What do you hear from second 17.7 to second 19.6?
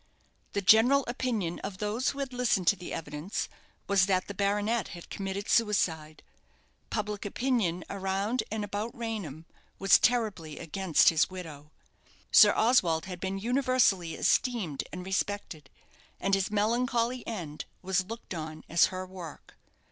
was looked on as her work.